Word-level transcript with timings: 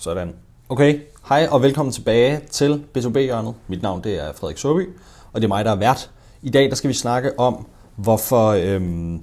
Sådan. 0.00 0.34
Okay, 0.68 1.00
hej 1.28 1.48
og 1.50 1.62
velkommen 1.62 1.92
tilbage 1.92 2.40
til 2.50 2.84
B2B-hjørnet. 2.98 3.54
Mit 3.68 3.82
navn 3.82 4.04
det 4.04 4.24
er 4.24 4.32
Frederik 4.32 4.58
Søby, 4.58 4.88
og 5.32 5.40
det 5.40 5.44
er 5.44 5.48
mig, 5.48 5.64
der 5.64 5.70
er 5.70 5.76
vært. 5.76 6.10
I 6.42 6.50
dag 6.50 6.68
der 6.70 6.74
skal 6.74 6.88
vi 6.88 6.94
snakke 6.94 7.38
om, 7.38 7.66
hvorfor, 7.96 8.48
øhm, 8.48 9.20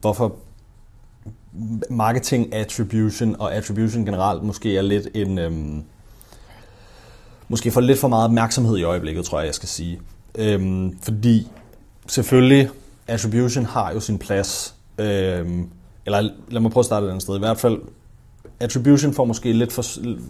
hvorfor 0.00 0.36
marketing 1.90 2.54
attribution 2.54 3.36
og 3.38 3.54
attribution 3.54 4.04
generelt 4.04 4.42
måske 4.42 4.76
er 4.76 4.82
lidt 4.82 5.08
en... 5.14 5.38
Øhm, 5.38 5.84
måske 7.48 7.70
får 7.70 7.80
lidt 7.80 7.98
for 7.98 8.08
meget 8.08 8.24
opmærksomhed 8.24 8.76
i 8.76 8.82
øjeblikket, 8.82 9.24
tror 9.24 9.38
jeg, 9.38 9.46
jeg 9.46 9.54
skal 9.54 9.68
sige. 9.68 10.00
Øhm, 10.34 10.98
fordi 11.02 11.48
selvfølgelig, 12.06 12.70
attribution 13.06 13.64
har 13.64 13.92
jo 13.92 14.00
sin 14.00 14.18
plads. 14.18 14.74
Øhm, 14.98 15.68
eller 16.06 16.30
lad 16.48 16.60
mig 16.60 16.70
prøve 16.70 16.82
at 16.82 16.86
starte 16.86 17.06
et 17.06 17.10
andet 17.10 17.22
sted. 17.22 17.36
I 17.36 17.38
hvert 17.38 17.58
fald 17.58 17.78
attribution 18.60 19.12
får 19.12 19.24
måske 19.24 19.52
lidt 19.52 19.72
for, 19.72 19.84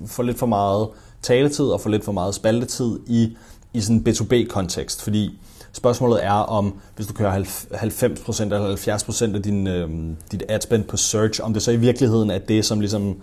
for 0.06 0.22
lidt 0.22 0.38
for 0.38 0.46
meget 0.46 0.88
taletid 1.22 1.64
og 1.64 1.80
for 1.80 1.90
lidt 1.90 2.04
for 2.04 2.12
meget 2.12 2.34
spaltetid 2.34 2.98
i, 3.06 3.36
i 3.72 3.80
sådan 3.80 3.96
en 3.96 4.08
B2B-kontekst, 4.08 5.02
fordi 5.02 5.38
spørgsmålet 5.72 6.24
er 6.24 6.32
om, 6.32 6.74
hvis 6.96 7.06
du 7.06 7.12
kører 7.12 7.42
90% 7.42 8.42
eller 8.42 9.30
70% 9.32 9.34
af 9.34 9.42
din, 9.42 9.66
øh, 9.66 9.90
dit 10.32 10.42
adspend 10.48 10.84
på 10.84 10.96
search, 10.96 11.40
om 11.42 11.52
det 11.52 11.62
så 11.62 11.70
i 11.70 11.76
virkeligheden 11.76 12.30
er 12.30 12.38
det, 12.38 12.64
som 12.64 12.80
ligesom 12.80 13.16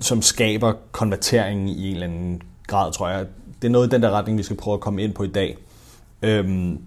som 0.00 0.22
skaber 0.22 0.72
konverteringen 0.92 1.68
i 1.68 1.88
en 1.88 1.94
eller 1.94 2.06
anden 2.06 2.42
grad, 2.66 2.92
tror 2.92 3.08
jeg. 3.08 3.26
Det 3.62 3.68
er 3.68 3.72
noget 3.72 3.86
i 3.86 3.90
den 3.90 4.02
der 4.02 4.10
retning, 4.10 4.38
vi 4.38 4.42
skal 4.42 4.56
prøve 4.56 4.74
at 4.74 4.80
komme 4.80 5.02
ind 5.02 5.12
på 5.12 5.22
i 5.22 5.28
dag. 5.28 5.56
Øhm, 6.22 6.78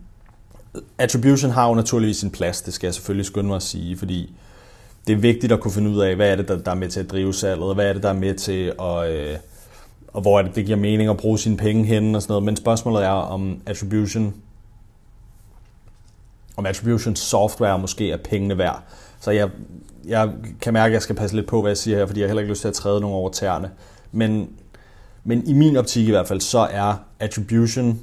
attribution 0.98 1.52
har 1.52 1.68
jo 1.68 1.74
naturligvis 1.74 2.18
sin 2.18 2.32
plads, 2.32 2.62
det 2.62 2.74
skal 2.74 2.88
jeg 2.88 2.94
selvfølgelig 2.94 3.26
skynde 3.26 3.48
mig 3.48 3.56
at 3.56 3.64
sige, 3.64 3.98
fordi 3.98 4.36
det 5.08 5.14
er 5.14 5.18
vigtigt 5.18 5.52
at 5.52 5.60
kunne 5.60 5.72
finde 5.72 5.90
ud 5.90 6.00
af, 6.00 6.16
hvad 6.16 6.32
er 6.32 6.36
det, 6.36 6.48
der, 6.48 6.58
der 6.58 6.72
er 6.72 6.76
med 6.76 6.90
til 6.90 7.00
at 7.00 7.12
drive 7.12 7.34
salget, 7.34 7.76
hvad 7.76 7.90
er 7.90 7.94
det, 7.94 8.04
der 8.04 8.10
er 8.10 8.14
med 8.14 8.34
til 8.34 8.74
at... 8.80 9.12
Øh, 9.12 9.38
og 10.08 10.22
hvor 10.22 10.40
er 10.40 10.44
det, 10.44 10.56
det 10.56 10.66
giver 10.66 10.78
mening 10.78 11.10
at 11.10 11.18
bruge 11.18 11.40
sine 11.40 11.58
penge 11.58 11.86
hen 11.86 12.16
og 12.16 12.22
sådan 12.22 12.32
noget. 12.32 12.44
Men 12.44 12.56
spørgsmålet 12.56 13.04
er, 13.04 13.10
om 13.10 13.62
attribution, 13.66 14.34
om 16.58 16.66
attribution 16.66 17.16
software 17.16 17.80
måske 17.80 18.12
er 18.12 18.18
pengene 18.18 18.58
værd. 18.58 18.84
Så 19.20 19.32
jeg, 19.32 19.50
jeg 20.06 20.32
kan 20.62 20.74
mærke, 20.74 20.92
at 20.92 20.94
jeg 20.94 21.02
skal 21.02 21.16
passe 21.16 21.36
lidt 21.36 21.48
på, 21.48 21.62
hvad 21.62 21.72
jeg 21.72 21.78
siger 21.78 21.98
her, 21.98 22.06
fordi 22.06 22.20
jeg 22.20 22.26
har 22.26 22.30
heller 22.30 22.42
ikke 22.42 22.52
lyst 22.52 22.62
til 22.62 22.68
at 22.68 22.74
træde 22.74 23.02
nogen 23.02 23.16
over 23.16 23.30
tæerne. 23.30 23.72
Men, 24.12 24.50
men 25.24 25.48
i 25.48 25.54
min 25.54 25.78
optik 25.78 26.08
i 26.08 26.12
hvert 26.12 26.28
fald, 26.28 26.42
så 26.42 26.60
er 26.60 26.94
attribution 27.20 28.00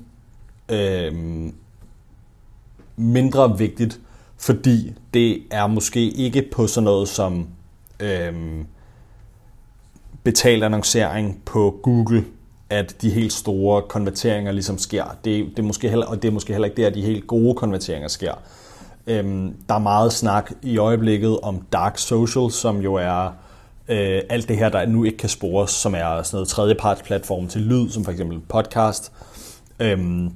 øh, 0.69 1.13
mindre 2.97 3.59
vigtigt 3.59 4.01
fordi 4.39 4.93
det 5.15 5.43
er 5.51 5.67
måske 5.67 6.11
ikke 6.11 6.49
på 6.53 6.67
sådan 6.67 6.85
noget 6.85 7.09
som 7.09 7.49
øhm, 8.01 8.67
betalt 10.25 10.65
annoncering 10.65 11.43
på 11.45 11.81
Google, 11.83 12.25
at 12.71 12.97
de 13.03 13.11
helt 13.11 13.33
store 13.33 13.83
konverteringer 13.83 14.53
ligesom 14.53 14.79
sker. 14.79 15.05
Det, 15.25 15.47
det 15.47 15.59
er 15.59 15.63
måske 15.63 15.89
heller, 15.89 16.07
og 16.07 16.23
det 16.23 16.29
er 16.29 16.33
måske 16.33 16.53
heller 16.53 16.69
ikke 16.69 16.83
der, 16.83 16.91
de 16.91 17.03
helt 17.03 17.27
gode 17.27 17.55
konverteringer 17.55 18.09
sker. 18.09 18.35
Øhm, 19.07 19.55
der 19.69 19.75
er 19.75 19.79
meget 19.79 20.13
snak 20.13 20.53
i 20.63 20.79
øjeblikket 20.79 21.41
om 21.41 21.63
dark 21.73 21.99
social, 21.99 22.51
som 22.51 22.81
jo 22.81 22.95
er 22.95 23.33
øh, 23.89 24.23
alt 24.29 24.49
det 24.49 24.57
her, 24.57 24.69
der 24.69 24.87
nu 24.87 25.05
ikke 25.05 25.19
kan 25.19 25.29
spores, 25.29 25.71
som 25.71 25.95
er 25.95 26.23
sådan 26.23 26.37
noget 26.37 26.49
tredjepartsplatform 26.49 27.49
til 27.49 27.61
lyd, 27.61 27.91
som 27.91 28.05
for 28.05 28.13
eksempel 28.13 28.41
podcast. 28.41 29.13
Øhm, 29.81 30.33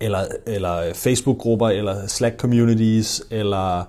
eller, 0.00 0.24
eller 0.46 0.94
Facebook-grupper, 0.94 1.68
eller 1.68 2.06
Slack-communities, 2.06 3.26
eller 3.30 3.84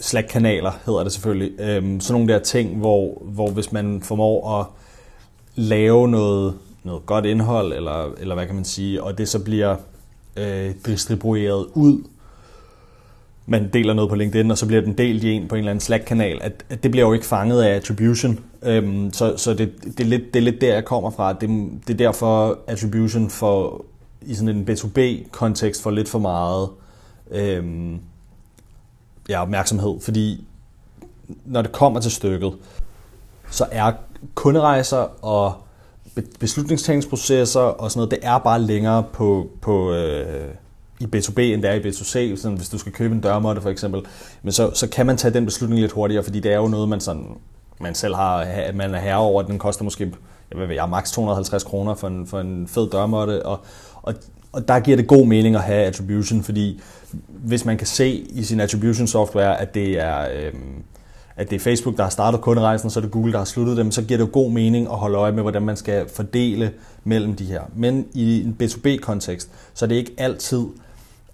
Slack-kanaler 0.00 0.70
hedder 0.86 1.02
det 1.02 1.12
selvfølgelig. 1.12 1.60
Øhm, 1.60 2.00
sådan 2.00 2.20
nogle 2.20 2.32
der 2.32 2.38
ting, 2.38 2.78
hvor, 2.78 3.22
hvor 3.24 3.50
hvis 3.50 3.72
man 3.72 4.02
formår 4.02 4.60
at 4.60 4.66
lave 5.54 6.08
noget, 6.08 6.54
noget 6.84 7.06
godt 7.06 7.26
indhold, 7.26 7.72
eller, 7.72 8.14
eller 8.20 8.34
hvad 8.34 8.46
kan 8.46 8.54
man 8.54 8.64
sige, 8.64 9.02
og 9.02 9.18
det 9.18 9.28
så 9.28 9.38
bliver 9.38 9.76
øh, 10.36 10.70
distribueret 10.86 11.66
ud, 11.74 12.04
man 13.46 13.70
deler 13.72 13.94
noget 13.94 14.08
på 14.08 14.14
LinkedIn, 14.16 14.50
og 14.50 14.58
så 14.58 14.66
bliver 14.66 14.82
den 14.82 14.98
delt 14.98 15.24
i 15.24 15.32
en 15.32 15.48
på 15.48 15.54
en 15.54 15.58
eller 15.58 15.70
anden 15.70 15.80
Slack-kanal, 15.80 16.38
at, 16.42 16.64
at 16.70 16.82
det 16.82 16.90
bliver 16.90 17.06
jo 17.06 17.12
ikke 17.12 17.26
fanget 17.26 17.62
af 17.62 17.76
attribution. 17.76 18.38
Øhm, 18.62 19.12
så 19.12 19.36
så 19.36 19.54
det, 19.54 19.72
det, 19.84 20.00
er 20.00 20.04
lidt, 20.04 20.34
det 20.34 20.40
er 20.40 20.44
lidt 20.44 20.60
der, 20.60 20.74
jeg 20.74 20.84
kommer 20.84 21.10
fra. 21.10 21.32
Det, 21.32 21.48
det 21.86 21.92
er 21.92 21.96
derfor 21.96 22.58
attribution 22.66 23.30
for 23.30 23.84
i 24.22 24.34
sådan 24.34 24.48
en 24.48 24.68
B2B-kontekst 24.70 25.82
får 25.82 25.90
lidt 25.90 26.08
for 26.08 26.18
meget 26.18 26.68
øh, 27.30 27.94
ja, 29.28 29.42
opmærksomhed, 29.42 30.00
fordi 30.00 30.44
når 31.44 31.62
det 31.62 31.72
kommer 31.72 32.00
til 32.00 32.10
stykket, 32.10 32.52
så 33.50 33.66
er 33.70 33.92
kunderejser 34.34 35.24
og 35.24 35.54
beslutningstagningsprocesser 36.40 37.60
og 37.60 37.90
sådan 37.90 37.98
noget, 37.98 38.10
det 38.10 38.18
er 38.22 38.38
bare 38.38 38.62
længere 38.62 39.04
på, 39.12 39.50
på 39.60 39.92
øh, 39.92 40.54
i 41.00 41.04
B2B, 41.04 41.40
end 41.40 41.62
det 41.62 41.70
er 41.70 41.74
i 41.74 41.80
B2C. 41.80 42.40
Sådan, 42.40 42.56
hvis 42.56 42.68
du 42.68 42.78
skal 42.78 42.92
købe 42.92 43.14
en 43.14 43.20
dørmåtte 43.20 43.62
for 43.62 43.70
eksempel, 43.70 44.02
men 44.42 44.52
så, 44.52 44.70
så 44.74 44.88
kan 44.88 45.06
man 45.06 45.16
tage 45.16 45.34
den 45.34 45.44
beslutning 45.44 45.80
lidt 45.80 45.92
hurtigere, 45.92 46.24
fordi 46.24 46.40
det 46.40 46.52
er 46.52 46.56
jo 46.56 46.68
noget, 46.68 46.88
man, 46.88 47.00
sådan, 47.00 47.26
man 47.80 47.94
selv 47.94 48.14
har, 48.14 48.46
man 48.74 48.94
er 48.94 49.00
herre 49.00 49.16
over. 49.16 49.42
Den 49.42 49.58
koster 49.58 49.84
måske 49.84 50.12
jeg, 50.50 50.68
ved, 50.68 50.74
jeg 50.74 50.88
maks 50.88 51.12
250 51.12 51.64
kroner 51.64 51.94
for 51.94 52.08
en, 52.08 52.26
for 52.26 52.40
en 52.40 52.68
fed 52.68 52.90
dørmåtte, 52.90 53.46
og, 53.46 53.60
og, 54.02 54.14
og 54.52 54.68
der 54.68 54.80
giver 54.80 54.96
det 54.96 55.06
god 55.06 55.26
mening 55.26 55.54
at 55.54 55.62
have 55.62 55.84
attribution, 55.84 56.42
fordi 56.42 56.80
hvis 57.28 57.64
man 57.64 57.78
kan 57.78 57.86
se 57.86 58.08
i 58.10 58.42
sin 58.42 58.60
attribution 58.60 59.06
software, 59.06 59.60
at 59.60 59.74
det 59.74 60.00
er, 60.00 60.28
øhm, 60.34 60.82
at 61.36 61.50
det 61.50 61.56
er 61.56 61.60
Facebook, 61.60 61.96
der 61.96 62.02
har 62.02 62.10
startet 62.10 62.40
kunderejsen, 62.40 62.86
og 62.86 62.92
så 62.92 63.00
er 63.00 63.02
det 63.02 63.10
Google, 63.10 63.32
der 63.32 63.38
har 63.38 63.44
sluttet 63.44 63.76
dem, 63.76 63.90
så 63.90 64.02
giver 64.02 64.18
det 64.18 64.26
jo 64.26 64.30
god 64.32 64.50
mening 64.50 64.86
at 64.86 64.96
holde 64.96 65.18
øje 65.18 65.32
med, 65.32 65.42
hvordan 65.42 65.62
man 65.62 65.76
skal 65.76 66.08
fordele 66.08 66.72
mellem 67.04 67.36
de 67.36 67.44
her. 67.44 67.62
Men 67.74 68.06
i 68.14 68.42
en 68.42 68.56
B2B-kontekst, 68.62 69.50
så 69.74 69.84
er 69.84 69.88
det 69.88 69.96
ikke 69.96 70.12
altid, 70.18 70.64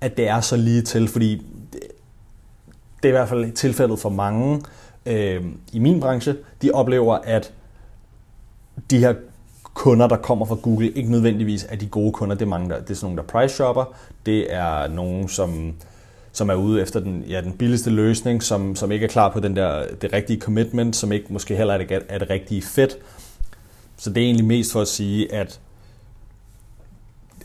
at 0.01 0.17
det 0.17 0.29
er 0.29 0.41
så 0.41 0.57
lige 0.57 0.83
til, 0.83 1.09
fordi 1.09 1.35
det, 1.73 1.81
det 3.03 3.05
er 3.05 3.09
i 3.09 3.11
hvert 3.11 3.29
fald 3.29 3.53
tilfældet 3.53 3.99
for 3.99 4.09
mange 4.09 4.63
øh, 5.07 5.45
i 5.73 5.79
min 5.79 6.01
branche, 6.01 6.37
de 6.63 6.71
oplever, 6.71 7.15
at 7.15 7.53
de 8.91 8.99
her 8.99 9.15
kunder, 9.75 10.09
der 10.09 10.17
kommer 10.17 10.47
fra 10.47 10.55
Google, 10.55 10.91
ikke 10.91 11.11
nødvendigvis 11.11 11.67
er 11.69 11.77
de 11.77 11.87
gode 11.87 12.13
kunder. 12.13 12.35
Det 12.35 12.43
er, 12.43 12.49
mange, 12.49 12.71
der, 12.71 12.81
det 12.81 12.91
er 12.91 12.95
sådan 12.95 13.07
nogle, 13.07 13.23
der 13.23 13.29
price 13.29 13.55
shopper. 13.55 13.95
Det 14.27 14.55
er 14.55 14.89
nogen, 14.89 15.29
som, 15.29 15.75
som 16.33 16.51
er 16.51 16.55
ude 16.55 16.83
efter 16.83 17.01
den, 17.01 17.25
ja, 17.29 17.41
den 17.41 17.53
billigste 17.53 17.91
løsning, 17.91 18.43
som, 18.43 18.77
som 18.77 18.93
ikke 18.93 19.05
er 19.05 19.11
klar 19.11 19.29
på 19.33 19.41
den 19.41 19.57
der, 19.57 19.85
det 20.03 20.13
rigtige 20.13 20.41
commitment, 20.41 20.97
som 20.97 21.13
ikke 21.13 21.27
måske 21.31 21.57
heller 21.57 21.75
er 21.75 21.79
det, 21.79 22.03
er 22.09 22.19
det 22.19 22.31
rigtige 22.31 22.63
fedt. 22.63 22.99
Så 23.97 24.11
det 24.11 24.23
er 24.23 24.25
egentlig 24.25 24.47
mest 24.47 24.73
for 24.73 24.81
at 24.81 24.89
sige, 24.89 25.33
at 25.33 25.61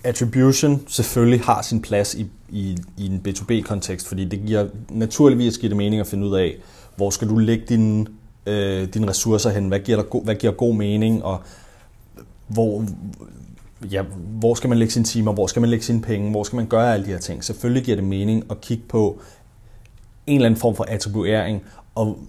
attribution 0.04 0.84
selvfølgelig 0.88 1.42
har 1.42 1.62
sin 1.62 1.82
plads 1.82 2.16
i, 2.16 2.28
i, 2.50 2.78
i 2.98 3.06
en 3.06 3.22
B2B-kontekst, 3.28 4.08
fordi 4.08 4.26
det 4.26 4.42
giver 4.46 4.68
naturligvis 4.90 5.58
giver 5.58 5.70
det 5.70 5.78
mening 5.78 6.00
at 6.00 6.08
finde 6.08 6.28
ud 6.28 6.36
af, 6.36 6.56
hvor 6.96 7.10
skal 7.10 7.30
du 7.30 7.38
lægge 7.38 7.66
dine, 7.70 8.06
øh, 8.46 8.88
dine 8.94 9.08
ressourcer 9.10 9.50
hen, 9.50 9.68
hvad 9.68 9.80
giver, 9.80 10.02
der, 10.02 10.20
hvad 10.20 10.36
giver 10.36 10.54
god 10.54 10.76
mening, 10.76 11.24
og 11.24 11.42
hvor, 12.48 12.86
ja, 13.92 14.02
hvor 14.40 14.54
skal 14.54 14.70
man 14.70 14.78
lægge 14.78 14.94
sine 14.94 15.06
timer, 15.06 15.34
hvor 15.34 15.48
skal 15.48 15.60
man 15.60 15.70
lægge 15.70 15.86
sine 15.86 16.02
penge, 16.02 16.32
hvor 16.32 16.44
skal 16.44 16.56
man 16.56 16.68
gøre 16.68 16.94
alle 16.94 17.06
de 17.06 17.12
her 17.12 17.20
ting. 17.20 17.44
Selvfølgelig 17.44 17.84
giver 17.84 17.96
det 17.96 18.06
mening 18.06 18.44
at 18.52 18.62
kigge 18.62 18.84
på 18.90 19.20
en 20.28 20.36
eller 20.36 20.46
anden 20.46 20.60
form 20.60 20.76
for 20.76 20.86
attribuering 20.88 21.62
og 21.96 22.20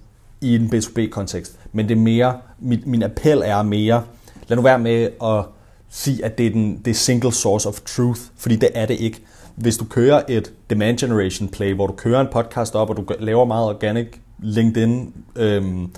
i 0.41 0.55
en 0.55 0.75
B2B-kontekst. 0.75 1.59
Men 1.73 1.89
det 1.89 1.95
er 1.97 2.01
mere, 2.01 2.39
min, 2.59 2.83
min 2.87 3.03
appel 3.03 3.43
er 3.45 3.63
mere, 3.63 4.05
lad 4.49 4.57
nu 4.57 4.63
være 4.63 4.79
med 4.79 5.09
at 5.23 5.45
sige, 5.91 6.25
at 6.25 6.39
det 6.39 6.47
er, 6.47 6.51
den, 6.51 6.79
det 6.85 6.91
er 6.91 6.95
single 6.95 7.33
source 7.33 7.69
of 7.69 7.81
truth, 7.81 8.21
fordi 8.37 8.57
det 8.57 8.69
er 8.75 8.87
det 8.87 9.01
ikke. 9.01 9.21
Hvis 9.57 9.77
du 9.77 9.85
kører 9.85 10.23
et 10.29 10.53
demand 10.71 10.99
generation 10.99 11.49
play, 11.49 11.75
hvor 11.75 11.87
du 11.87 11.93
kører 11.93 12.21
en 12.21 12.27
podcast 12.33 12.75
op, 12.75 12.91
og 12.91 12.97
du 12.97 13.05
laver 13.21 13.45
meget 13.45 13.69
organic 13.69 14.07
LinkedIn 14.43 15.13
øhm, 15.37 15.89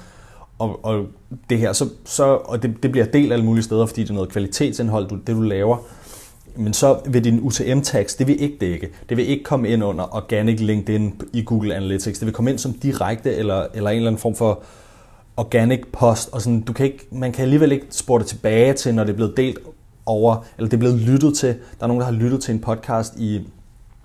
og, 0.58 0.84
og 0.84 1.06
det 1.50 1.58
her, 1.58 1.72
så, 1.72 1.88
så, 2.04 2.24
og 2.24 2.62
det, 2.62 2.82
det 2.82 2.92
bliver 2.92 3.06
delt 3.06 3.32
alle 3.32 3.44
mulige 3.44 3.64
steder, 3.64 3.86
fordi 3.86 4.02
det 4.02 4.10
er 4.10 4.14
noget 4.14 4.28
kvalitetsindhold, 4.28 5.08
du, 5.08 5.16
det 5.16 5.36
du 5.36 5.40
laver. 5.40 5.76
Men 6.56 6.72
så 6.72 6.98
vil 7.06 7.24
din 7.24 7.40
UTM-tags, 7.42 8.14
det 8.14 8.26
vil 8.26 8.42
ikke 8.42 8.56
dække. 8.60 8.88
Det 9.08 9.16
vil 9.16 9.28
ikke 9.28 9.44
komme 9.44 9.68
ind 9.68 9.84
under 9.84 10.16
Organic 10.16 10.60
LinkedIn 10.60 11.22
i 11.32 11.42
Google 11.42 11.74
Analytics. 11.74 12.18
Det 12.18 12.26
vil 12.26 12.34
komme 12.34 12.50
ind 12.50 12.58
som 12.58 12.72
direkte 12.72 13.34
eller, 13.34 13.66
eller 13.74 13.90
en 13.90 13.96
eller 13.96 14.10
anden 14.10 14.20
form 14.20 14.34
for 14.34 14.62
organic 15.36 15.80
post. 15.92 16.28
Og 16.32 16.42
sådan, 16.42 16.60
du 16.60 16.72
kan 16.72 16.86
ikke, 16.86 17.06
man 17.10 17.32
kan 17.32 17.42
alligevel 17.42 17.72
ikke 17.72 17.86
spore 17.90 18.18
det 18.18 18.26
tilbage 18.26 18.72
til, 18.72 18.94
når 18.94 19.04
det 19.04 19.10
er 19.12 19.16
blevet 19.16 19.36
delt 19.36 19.58
over, 20.06 20.44
eller 20.58 20.68
det 20.68 20.76
er 20.76 20.80
blevet 20.80 21.00
lyttet 21.00 21.36
til. 21.36 21.48
Der 21.48 21.84
er 21.84 21.86
nogen, 21.86 22.00
der 22.00 22.06
har 22.06 22.12
lyttet 22.12 22.42
til 22.42 22.54
en 22.54 22.60
podcast 22.60 23.16
i 23.18 23.40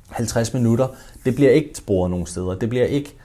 50 0.09 0.53
minutter. 0.53 0.87
Det 1.25 1.35
bliver 1.35 1.51
ikke 1.51 1.69
sporet 1.73 2.11
nogen 2.11 2.25
steder. 2.25 2.55
Det 2.55 2.69
bliver 2.69 2.85
ikke 2.85 3.15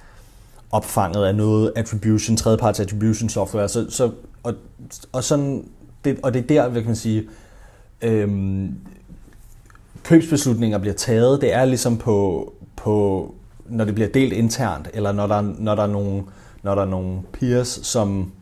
opfanget 0.74 1.24
af 1.24 1.34
noget 1.34 1.72
attribution, 1.76 2.36
tredjeparts 2.36 2.80
attribution 2.80 3.28
software. 3.28 3.68
Så, 3.68 3.86
så, 3.90 4.10
og, 4.42 4.54
og, 5.12 5.24
sådan, 5.24 5.68
det, 6.04 6.20
og 6.22 6.34
det 6.34 6.42
er 6.42 6.46
der, 6.46 6.68
hvad 6.68 6.82
kan 6.82 6.88
man 6.88 6.96
sige, 6.96 7.28
øhm, 8.02 8.74
købsbeslutninger 10.02 10.78
bliver 10.78 10.94
taget. 10.94 11.40
Det 11.40 11.52
er 11.54 11.64
ligesom 11.64 11.98
på, 11.98 12.52
på 12.76 13.34
når 13.68 13.84
det 13.84 13.94
bliver 13.94 14.08
delt 14.08 14.32
internt, 14.32 14.88
eller 14.94 15.12
når 15.12 15.26
der, 15.26 15.40
når 15.40 15.74
der 15.74 15.82
er 15.82 15.86
nogle, 15.86 16.22
når 16.62 16.74
der 16.74 16.82
er 16.82 16.86
nogle 16.86 17.22
peers, 17.32 17.80
som 17.82 18.32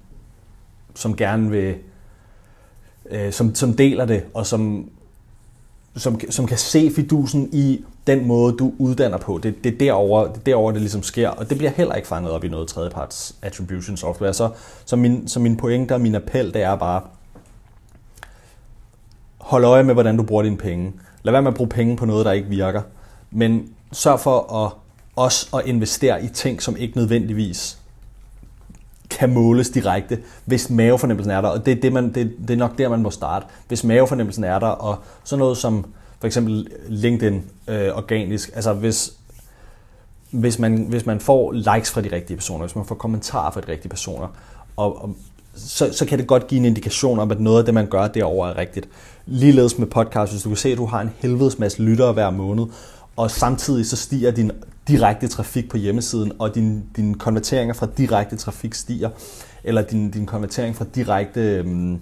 som 0.95 1.17
gerne 1.17 1.51
vil, 1.51 1.75
øh, 3.11 3.33
som, 3.33 3.55
som 3.55 3.75
deler 3.75 4.05
det, 4.05 4.25
og 4.35 4.47
som, 4.47 4.91
som, 5.97 6.21
som 6.31 6.47
kan 6.47 6.59
se 6.59 6.91
fidusen 6.97 7.49
i 7.53 7.85
den 8.07 8.27
måde, 8.27 8.57
du 8.57 8.73
uddanner 8.79 9.19
på. 9.19 9.41
Det, 9.43 9.65
det, 9.65 9.73
er 9.75 9.79
derovre, 9.79 10.29
det 10.29 10.37
er 10.37 10.41
derovre, 10.45 10.73
det 10.73 10.81
ligesom 10.81 11.03
sker, 11.03 11.29
og 11.29 11.51
det 11.51 11.59
bliver 11.59 11.71
heller 11.71 11.95
ikke 11.95 12.09
fanget 12.09 12.33
op 12.33 12.45
i 12.45 12.49
noget 12.49 12.69
tredjeparts 12.69 13.35
attribution 13.43 13.97
software. 13.97 14.35
Så, 14.35 14.51
så, 14.85 14.97
min, 14.97 15.29
så 15.29 15.41
min 15.41 15.57
pointe 15.57 15.93
og 15.93 16.01
min 16.01 16.15
appel, 16.15 16.55
det 16.55 16.63
er 16.63 16.77
bare, 16.77 17.03
hold 19.39 19.65
øje 19.65 19.83
med, 19.83 19.95
hvordan 19.95 20.17
du 20.17 20.23
bruger 20.23 20.43
dine 20.43 20.57
penge. 20.57 20.93
Lad 21.23 21.33
være 21.33 21.43
med 21.43 21.51
at 21.51 21.57
bruge 21.57 21.69
penge 21.69 21.97
på 21.97 22.07
noget, 22.07 22.27
der 22.27 22.33
ikke 22.33 22.49
virker. 22.49 22.83
Men 23.31 23.69
sørg 23.93 24.21
for 24.21 24.65
at 24.65 24.73
også 25.17 25.57
at 25.57 25.67
investere 25.67 26.25
i 26.25 26.29
ting, 26.29 26.63
som 26.63 26.77
ikke 26.77 26.97
nødvendigvis 26.97 27.79
kan 29.11 29.35
måles 29.35 29.71
direkte, 29.71 30.19
hvis 30.45 30.71
mavefornemmelsen 30.71 31.31
er 31.31 31.41
der. 31.41 31.49
Og 31.49 31.67
det 31.67 31.77
er, 31.77 31.81
det, 31.81 31.93
man, 31.93 32.15
det, 32.15 32.33
det 32.41 32.51
er 32.51 32.59
nok 32.59 32.79
der, 32.79 32.89
man 32.89 33.03
må 33.03 33.11
starte. 33.11 33.47
Hvis 33.69 33.85
mavefornemmelsen 33.85 34.45
er 34.45 34.59
der, 34.59 34.67
og 34.67 34.99
sådan 35.25 35.39
noget 35.39 35.57
som 35.57 35.85
for 36.23 36.27
eksempel 36.27 36.69
LinkedIn 36.89 37.43
øh, 37.69 37.97
organisk, 37.97 38.51
altså 38.55 38.73
hvis, 38.73 39.13
hvis, 40.31 40.59
man, 40.59 40.87
hvis 40.89 41.07
man 41.07 41.21
får 41.21 41.53
likes 41.53 41.91
fra 41.91 42.01
de 42.01 42.13
rigtige 42.13 42.37
personer, 42.37 42.65
hvis 42.67 42.77
man 42.77 42.85
får 42.85 42.95
kommentarer 42.95 43.51
fra 43.51 43.61
de 43.61 43.69
rigtige 43.69 43.89
personer, 43.89 44.29
og, 44.77 45.03
og 45.03 45.17
så, 45.55 45.93
så 45.93 46.07
kan 46.07 46.19
det 46.19 46.27
godt 46.27 46.47
give 46.47 46.59
en 46.59 46.65
indikation 46.65 47.19
om, 47.19 47.31
at 47.31 47.41
noget 47.41 47.59
af 47.59 47.65
det, 47.65 47.75
man 47.75 47.87
gør 47.87 48.09
derovre 48.09 48.51
er 48.51 48.57
rigtigt. 48.57 48.89
Ligeledes 49.27 49.79
med 49.79 49.87
podcast, 49.87 50.33
hvis 50.33 50.43
du 50.43 50.49
kan 50.49 50.57
se, 50.57 50.73
at 50.73 50.79
du 50.79 50.87
har 50.87 51.01
en 51.01 51.11
helvedes 51.19 51.59
masse 51.59 51.83
lyttere 51.83 52.13
hver 52.13 52.31
måned, 52.31 52.67
og 53.17 53.31
samtidig 53.31 53.87
så 53.87 53.97
stiger 53.97 54.31
din 54.31 54.51
direkte 54.89 55.29
trafik 55.29 55.71
på 55.71 55.77
hjemmesiden, 55.77 56.33
og 56.39 56.55
din, 56.55 56.85
din 56.97 57.15
konverteringer 57.15 57.75
fra 57.75 57.87
direkte 57.97 58.37
trafik 58.37 58.75
stiger, 58.75 59.11
eller 59.65 59.83
din, 59.83 60.11
din 60.11 60.27
konvertering 60.27 60.77
fra 60.77 60.85
direkte, 60.95 61.41
øhm, 61.41 62.01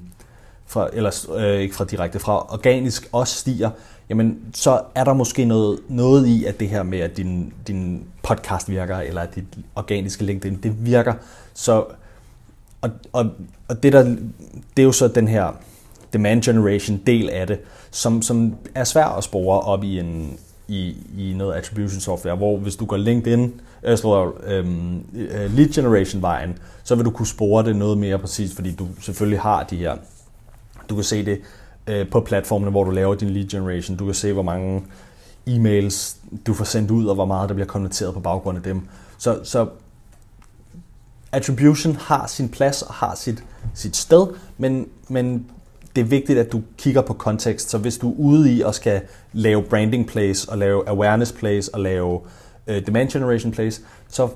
fra, 0.67 0.89
eller 0.93 1.31
øh, 1.37 1.61
ikke 1.61 1.75
fra 1.75 1.85
direkte, 1.85 2.19
fra 2.19 2.55
organisk 2.55 3.09
også 3.13 3.35
stiger, 3.35 3.71
jamen 4.11 4.39
så 4.55 4.83
er 4.95 5.05
der 5.05 5.13
måske 5.13 5.45
noget, 5.45 5.79
noget 5.89 6.27
i, 6.27 6.45
at 6.45 6.61
det 6.61 6.69
her 6.69 6.83
med, 6.83 6.99
at 6.99 7.17
din, 7.17 7.53
din 7.67 8.05
podcast 8.23 8.71
virker, 8.71 8.97
eller 8.97 9.21
at 9.21 9.35
dit 9.35 9.45
organiske 9.75 10.25
LinkedIn, 10.25 10.59
det 10.63 10.87
virker. 10.87 11.15
Så, 11.55 11.85
og, 12.81 12.91
og, 13.13 13.27
og 13.69 13.83
det, 13.83 13.93
der, 13.93 14.03
det 14.77 14.83
er 14.83 14.83
jo 14.83 14.93
så 14.93 15.09
den 15.09 15.29
her 15.29 15.53
demand 16.13 16.43
generation 16.43 17.01
del 17.07 17.31
af 17.31 17.47
det, 17.47 17.61
som, 17.91 18.23
som 18.23 18.55
er 18.75 18.85
svær 18.85 19.07
at 19.07 19.25
spore 19.25 19.61
op 19.61 19.85
i 19.85 19.99
en, 19.99 20.39
i, 20.69 20.97
i 21.19 21.35
noget 21.37 21.55
attribution 21.55 22.01
software, 22.01 22.37
hvor 22.37 22.57
hvis 22.57 22.77
du 22.77 22.85
går 22.85 22.97
LinkedIn, 22.97 23.61
øh, 23.83 23.99
slår, 23.99 24.41
øhm, 24.47 25.05
øh, 25.15 25.57
lead 25.57 25.69
generation 25.69 26.23
vejen, 26.23 26.59
så 26.85 26.95
vil 26.95 27.05
du 27.05 27.11
kunne 27.11 27.27
spore 27.27 27.65
det 27.65 27.77
noget 27.77 27.99
mere 27.99 28.19
præcist, 28.19 28.55
fordi 28.55 28.75
du 28.75 28.89
selvfølgelig 29.01 29.41
har 29.41 29.63
de 29.63 29.77
her, 29.77 29.97
du 30.89 30.95
kan 30.95 31.05
se 31.05 31.25
det 31.25 31.41
øh, 31.91 32.09
på 32.11 32.21
platformene, 32.21 32.71
hvor 32.71 32.85
du 32.85 32.91
laver 32.91 33.15
din 33.15 33.31
lead 33.31 33.49
generation, 33.49 33.97
du 33.97 34.05
kan 34.05 34.15
se, 34.15 34.33
hvor 34.33 34.43
mange 34.43 34.83
e-mails 35.49 36.17
du 36.47 36.55
får 36.55 36.65
sendt 36.65 36.91
ud, 36.91 37.07
og 37.07 37.15
hvor 37.15 37.25
meget 37.25 37.49
der 37.49 37.55
bliver 37.55 37.69
konverteret 37.69 38.15
på 38.15 38.21
baggrund 38.21 38.57
af 38.59 38.63
dem. 38.63 38.81
Så, 39.19 39.41
så 39.45 39.67
attribution 41.33 41.97
har 41.97 42.27
sin 42.27 42.49
plads 42.49 42.83
og 42.83 42.95
har 42.95 43.15
sit, 43.15 43.45
sit 43.75 43.97
sted, 43.97 44.27
men, 44.59 44.89
men 45.09 45.47
det 45.97 46.01
er 46.01 46.07
vigtigt, 46.07 46.39
at 46.39 46.53
du 46.53 46.63
kigger 46.79 47.03
på 47.03 47.15
kontekst. 47.15 47.71
Så 47.71 47.79
hvis 47.79 47.99
du 47.99 48.11
er 48.11 48.15
ude 48.19 48.53
i 48.53 48.61
og 48.61 48.75
skal 48.75 49.01
lave 49.33 49.63
branding 49.63 50.07
plays, 50.07 50.45
og 50.45 50.59
lave 50.59 50.89
awareness 50.89 51.33
plays, 51.33 51.69
og 51.69 51.81
lave 51.81 52.21
øh, 52.67 52.87
demand 52.87 53.11
generation 53.11 53.53
plays, 53.53 53.83
så, 54.09 54.29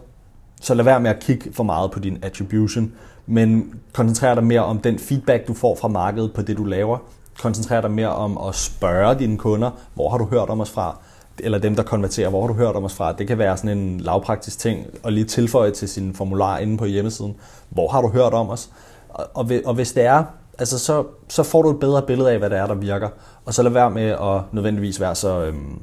så 0.61 0.75
lad 0.75 0.85
være 0.85 1.01
med 1.01 1.11
at 1.11 1.21
kigge 1.21 1.53
for 1.53 1.65
meget 1.65 1.91
på 1.91 1.99
din 1.99 2.19
attribution, 2.23 2.93
men 3.27 3.75
koncentrer 3.93 4.35
dig 4.35 4.45
mere 4.45 4.65
om 4.65 4.79
den 4.79 4.99
feedback, 4.99 5.49
du 5.49 5.55
får 5.55 5.77
fra 5.81 5.89
markedet 5.89 6.33
på 6.33 6.43
det, 6.43 6.57
du 6.57 6.65
laver 6.65 6.99
koncentrere 7.39 7.83
dig 7.83 7.91
mere 7.91 8.15
om 8.15 8.39
at 8.49 8.55
spørge 8.55 9.19
dine 9.19 9.39
kunder, 9.39 9.71
hvor 9.95 10.11
har 10.11 10.19
du 10.19 10.25
hørt 10.25 10.49
om 10.49 10.61
os 10.61 10.71
fra? 10.71 10.97
eller 11.39 11.59
dem, 11.59 11.77
der 11.77 11.83
konverterer, 11.83 12.29
hvor 12.29 12.41
har 12.41 12.49
du 12.49 12.55
hørt 12.55 12.77
om 12.77 12.85
os 12.85 12.95
fra? 12.95 13.13
Det 13.13 13.27
kan 13.27 13.39
være 13.39 13.57
sådan 13.57 13.79
en 13.79 14.01
lavpraktisk 14.01 14.59
ting, 14.59 14.87
at 15.05 15.13
lige 15.13 15.25
tilføje 15.25 15.71
til 15.71 15.89
sin 15.89 16.15
formular 16.15 16.59
inde 16.59 16.79
på 16.79 16.85
hjemmesiden. 16.85 17.37
Hvor 17.69 17.89
har 17.89 18.03
du 18.03 18.09
hørt 18.09 18.33
om 18.33 18.51
os? 18.51 18.71
Og, 19.09 19.51
og 19.65 19.75
hvis 19.75 19.93
det 19.93 20.05
er 20.05 20.25
altså 20.59 20.79
så, 20.79 21.05
så 21.29 21.43
får 21.43 21.63
du 21.63 21.71
et 21.71 21.81
bedre 21.81 22.03
billede 22.03 22.33
af, 22.33 22.39
hvad 22.39 22.51
det 22.51 22.59
er, 22.59 22.67
der 22.67 22.75
virker. 22.75 23.09
Og 23.45 23.55
så 23.55 23.63
lad 23.63 23.71
være 23.71 23.91
med 23.91 24.09
at 24.11 24.43
nødvendigvis 24.53 25.01
være 25.01 25.15
så, 25.15 25.45
øhm, 25.45 25.79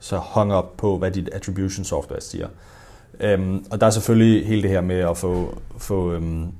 så 0.00 0.16
hung 0.16 0.52
op 0.52 0.76
på, 0.76 0.98
hvad 0.98 1.10
dit 1.10 1.28
attribution 1.32 1.84
software 1.84 2.20
siger. 2.20 2.48
Øhm, 3.20 3.66
og 3.70 3.80
der 3.80 3.86
er 3.86 3.90
selvfølgelig 3.90 4.46
hele 4.46 4.62
det 4.62 4.70
her 4.70 4.80
med 4.80 4.98
at 4.98 5.16
få, 5.16 5.54
få, 5.78 6.12
øhm, 6.12 6.52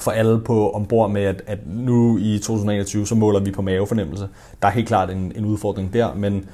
for 0.00 0.10
alle 0.10 0.40
på 0.40 0.70
ombord 0.70 1.10
med, 1.10 1.22
at, 1.22 1.42
at 1.46 1.58
nu 1.66 2.18
i 2.18 2.38
2021, 2.38 3.06
så 3.06 3.14
måler 3.14 3.40
vi 3.40 3.50
på 3.50 3.62
mavefornemmelse. 3.62 4.28
Der 4.62 4.68
er 4.68 4.72
helt 4.72 4.88
klart 4.88 5.10
en, 5.10 5.32
en 5.36 5.44
udfordring 5.44 5.92
der, 5.92 6.14
men, 6.14 6.48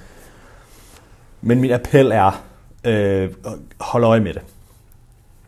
men 1.41 1.61
min 1.61 1.71
appel 1.71 2.13
er, 2.13 2.43
øh, 2.85 3.31
hold 3.81 4.05
øje 4.05 4.21
med 4.21 4.35
det. 4.35 4.43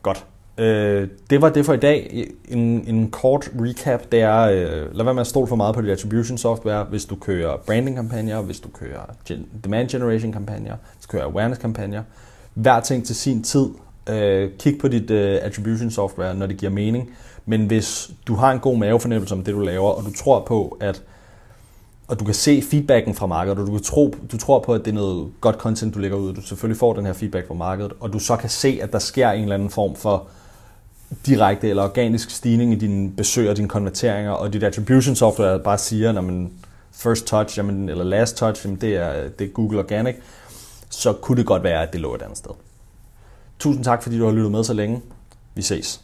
Godt. 0.02 0.26
Øh, 0.58 1.08
det 1.30 1.42
var 1.42 1.48
det 1.48 1.66
for 1.66 1.72
i 1.72 1.76
dag. 1.76 2.26
En, 2.48 2.58
en 2.86 3.10
kort 3.10 3.50
recap, 3.60 4.00
det 4.12 4.20
er, 4.20 4.40
øh, 4.40 4.94
lad 4.96 5.04
være 5.04 5.14
med 5.14 5.20
at 5.20 5.26
stole 5.26 5.46
for 5.46 5.56
meget 5.56 5.74
på 5.74 5.82
dit 5.82 5.90
attribution 5.90 6.38
software, 6.38 6.84
hvis 6.84 7.04
du 7.04 7.16
kører 7.16 7.56
branding 7.56 7.96
kampagner, 7.96 8.42
hvis 8.42 8.60
du 8.60 8.68
kører 8.68 9.00
demand 9.64 9.88
generation 9.88 10.32
kampagner, 10.32 10.76
hvis 10.94 11.06
du 11.06 11.08
kører 11.08 11.24
awareness 11.24 11.60
kampagner. 11.60 12.02
Hver 12.54 12.80
ting 12.80 13.06
til 13.06 13.16
sin 13.16 13.42
tid. 13.42 13.66
Øh, 14.10 14.50
kig 14.58 14.78
på 14.78 14.88
dit 14.88 15.10
øh, 15.10 15.38
attribution 15.42 15.90
software, 15.90 16.34
når 16.34 16.46
det 16.46 16.56
giver 16.56 16.72
mening. 16.72 17.10
Men 17.46 17.66
hvis 17.66 18.10
du 18.26 18.34
har 18.34 18.52
en 18.52 18.58
god 18.58 18.78
mavefornemmelse 18.78 19.34
om 19.34 19.44
det, 19.44 19.54
du 19.54 19.60
laver, 19.60 19.90
og 19.90 20.04
du 20.04 20.12
tror 20.12 20.44
på, 20.44 20.76
at 20.80 21.02
og 22.08 22.20
du 22.20 22.24
kan 22.24 22.34
se 22.34 22.62
feedbacken 22.62 23.14
fra 23.14 23.26
markedet, 23.26 23.58
og 23.58 23.66
du, 23.66 23.72
kan 23.72 23.82
tro, 23.82 24.14
du 24.32 24.38
tror 24.38 24.58
på, 24.58 24.74
at 24.74 24.84
det 24.84 24.90
er 24.90 24.94
noget 24.94 25.28
godt 25.40 25.56
content, 25.56 25.94
du 25.94 25.98
lægger 25.98 26.16
ud, 26.16 26.28
og 26.28 26.36
du 26.36 26.40
selvfølgelig 26.40 26.78
får 26.78 26.92
den 26.92 27.06
her 27.06 27.12
feedback 27.12 27.46
fra 27.46 27.54
markedet, 27.54 27.92
og 28.00 28.12
du 28.12 28.18
så 28.18 28.36
kan 28.36 28.50
se, 28.50 28.78
at 28.82 28.92
der 28.92 28.98
sker 28.98 29.30
en 29.30 29.42
eller 29.42 29.54
anden 29.54 29.70
form 29.70 29.96
for 29.96 30.28
direkte 31.26 31.68
eller 31.68 31.82
organisk 31.82 32.30
stigning 32.30 32.72
i 32.72 32.76
dine 32.76 33.10
besøg 33.10 33.50
og 33.50 33.56
dine 33.56 33.68
konverteringer, 33.68 34.32
og 34.32 34.52
dit 34.52 34.62
attribution 34.62 35.16
software 35.16 35.58
bare 35.58 35.78
siger, 35.78 36.12
når 36.12 36.20
man 36.20 36.50
first 36.92 37.26
touch 37.26 37.58
jamen, 37.58 37.88
eller 37.88 38.04
last 38.04 38.36
touch, 38.36 38.64
jamen, 38.64 38.80
det, 38.80 38.96
er, 38.96 39.28
det 39.38 39.44
er 39.46 39.50
Google 39.50 39.78
Organic, 39.78 40.16
så 40.90 41.12
kunne 41.12 41.38
det 41.38 41.46
godt 41.46 41.62
være, 41.62 41.82
at 41.82 41.92
det 41.92 42.00
lå 42.00 42.14
et 42.14 42.22
andet 42.22 42.38
sted. 42.38 42.52
Tusind 43.60 43.84
tak, 43.84 44.02
fordi 44.02 44.18
du 44.18 44.24
har 44.24 44.32
lyttet 44.32 44.50
med 44.52 44.64
så 44.64 44.72
længe. 44.72 45.00
Vi 45.54 45.62
ses. 45.62 46.00